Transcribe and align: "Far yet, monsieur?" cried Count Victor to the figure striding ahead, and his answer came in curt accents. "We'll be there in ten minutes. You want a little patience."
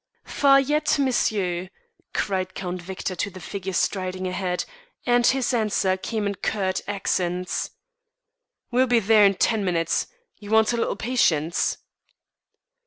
"Far 0.25 0.59
yet, 0.59 0.97
monsieur?" 0.97 1.69
cried 2.11 2.55
Count 2.55 2.81
Victor 2.81 3.15
to 3.17 3.29
the 3.29 3.39
figure 3.39 3.71
striding 3.71 4.25
ahead, 4.25 4.65
and 5.05 5.27
his 5.27 5.53
answer 5.53 5.95
came 5.95 6.25
in 6.25 6.33
curt 6.33 6.81
accents. 6.87 7.69
"We'll 8.71 8.87
be 8.87 8.99
there 8.99 9.25
in 9.27 9.35
ten 9.35 9.63
minutes. 9.63 10.07
You 10.37 10.49
want 10.49 10.73
a 10.73 10.77
little 10.77 10.95
patience." 10.95 11.77